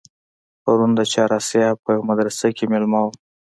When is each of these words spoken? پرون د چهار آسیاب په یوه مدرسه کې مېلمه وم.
پرون 0.63 0.91
د 0.95 0.99
چهار 1.11 1.29
آسیاب 1.39 1.75
په 1.83 1.89
یوه 1.95 2.07
مدرسه 2.11 2.47
کې 2.57 2.65
مېلمه 2.71 2.99
وم. 3.01 3.15